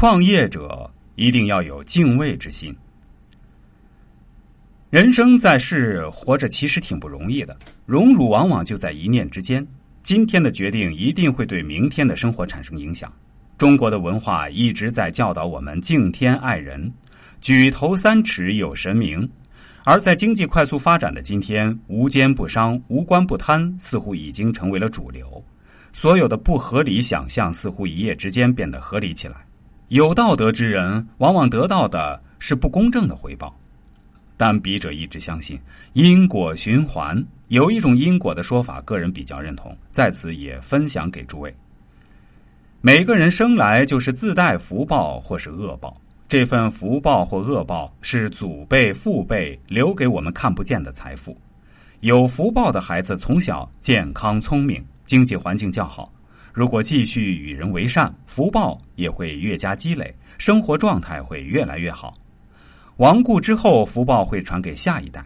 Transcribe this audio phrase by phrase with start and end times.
[0.00, 2.74] 创业者一定要有敬畏之心。
[4.88, 9.66] 人生在世，活着其实挺不容易的，荣辱往往就在一念之间。
[10.02, 13.12] 今天的决定一定会对明天的生活产生影响。
[13.58, 16.90] 中国的文化一直在教导我们敬天爱人，
[17.42, 19.28] 举头三尺有神明。
[19.84, 25.44] 而在经济快速发展的今天，无奸不商、无官不贪似乎已经成为了主流。
[25.92, 29.44] 所有的不合理想象似乎一夜之间变得合理起来。
[29.90, 33.52] 有道德之人往往得到的是不公正的回报。
[34.36, 35.60] 但笔者一直相信
[35.94, 41.52] 因果循环，有一种因果的说法，个人比较认同，在此也分享给诸位。
[42.80, 45.92] 每个人生来就是自带福报或是恶报，
[46.28, 51.36] 这份福报或恶报是祖辈父辈留给我们看不见的财富。
[51.98, 56.12] 有福报的孩子从小健康聪明，经济环境较好，
[56.52, 62.14] 如果继续与人为善，福报也会越加积累，生活状态会越来越好。
[62.96, 65.24] 亡故之后，福报会传给下一代。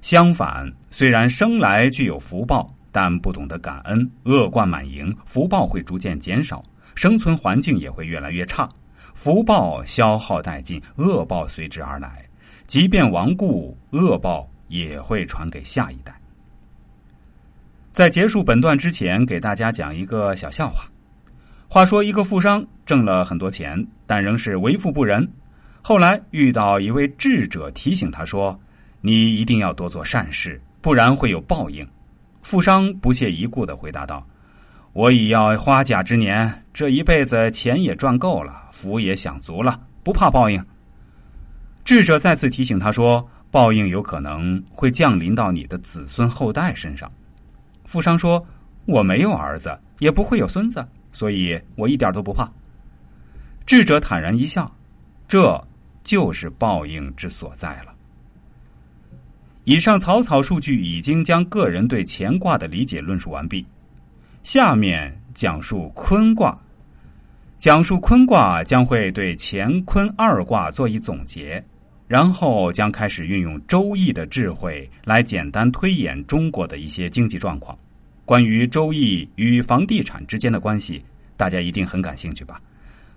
[0.00, 6.62] 相反，虽然生来具有福报，但不懂得感恩，恶贯满盈，福报会逐渐减少，
[6.94, 8.68] 生存环境也会越来越差。
[9.14, 12.24] 福报消耗殆尽，恶报随之而来。
[12.66, 16.17] 即便亡故，恶报也会传给下一代。
[17.98, 20.88] 在结束本段之前，给大家讲一个小笑话。
[21.66, 25.28] 话说，一个富商挣了很多钱，但仍是为富不仁。
[25.82, 28.56] 后来遇到一位智者提醒他说
[29.02, 31.84] ：“你一定要多做善事，不然会有报应。”
[32.40, 34.24] 富商不屑一顾的回答道
[34.94, 40.64] ：“我已要花甲之年，这一辈子钱也赚够了，福也享足了，不怕报应。”
[41.82, 47.10] 智者再次提醒他说：“报应有可能会降临到你的子孙后代身上。”
[47.88, 48.46] 富商说
[48.84, 52.46] ：“我没有儿子，也不会有孙子，所以我一点都不怕。”
[53.64, 54.70] 智者坦然一笑
[55.26, 55.60] ：“这。”
[56.04, 57.94] 就是报应之所在了。
[59.64, 63.66] 以上草草数据已经将个人对乾卦的理解论述完毕，
[64.42, 66.58] 下面讲述坤卦。
[67.58, 71.62] 讲述坤卦将会对乾坤二卦做一总结，
[72.08, 77.78] 然后将开始运用周易的智慧来简单推演中国的一些经济状况。
[78.24, 81.04] 关于周易与房地产之间的关系，
[81.36, 82.60] 大家一定很感兴趣吧？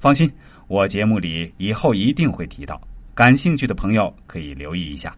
[0.00, 0.30] 放心。
[0.66, 2.80] 我节目里以后一定会提到，
[3.14, 5.08] 感兴趣的朋友可以留意一下。